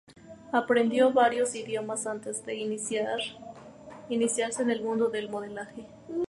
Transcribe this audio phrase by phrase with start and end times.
[0.51, 3.33] Aprendió varios idiomas antes de iniciarse
[4.09, 5.85] en el mundo del modelaje.